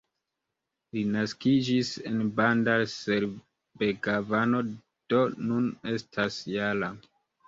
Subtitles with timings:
[0.95, 4.63] Li naskiĝis en Bandar-Seri-Begavano,
[5.13, 6.91] do nun estas -jara.